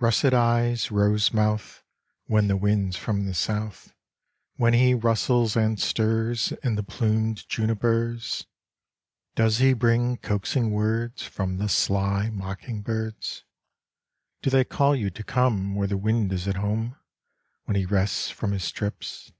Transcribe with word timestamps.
Russet 0.00 0.34
eyes, 0.34 0.90
rose 0.90 1.32
mouth, 1.32 1.84
When 2.26 2.48
the 2.48 2.56
wind's 2.56 2.96
from 2.96 3.24
the 3.26 3.34
south, 3.34 3.94
When 4.56 4.74
he 4.74 4.94
rustles 4.94 5.54
and 5.56 5.78
stirs 5.78 6.50
In 6.64 6.74
the 6.74 6.82
plumed 6.82 7.48
junipers, 7.48 8.24
62 8.34 8.34
A 8.34 8.34
Letter 8.34 8.50
to 8.50 9.42
Elsa 9.44 9.52
Does 9.52 9.58
he 9.58 9.72
bring 9.74 10.16
coaxing 10.16 10.70
words 10.72 11.22
From 11.22 11.58
the 11.58 11.68
sly 11.68 12.30
mocking 12.30 12.80
birds? 12.82 13.44
Do 14.42 14.50
they 14.50 14.64
call 14.64 14.96
you 14.96 15.08
to 15.10 15.22
come 15.22 15.76
Where 15.76 15.86
the 15.86 15.96
wind 15.96 16.32
is 16.32 16.48
at 16.48 16.56
home 16.56 16.96
When 17.66 17.76
he 17.76 17.86
rests 17.86 18.28
from 18.28 18.50
his 18.50 18.68
trips 18.72 19.30